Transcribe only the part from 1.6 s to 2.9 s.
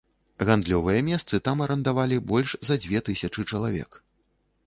арандавалі больш за